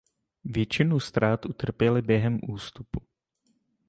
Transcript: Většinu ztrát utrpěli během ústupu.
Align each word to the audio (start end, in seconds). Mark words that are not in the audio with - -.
Většinu 0.43 0.99
ztrát 0.99 1.45
utrpěli 1.45 2.01
během 2.01 2.39
ústupu. 2.49 3.01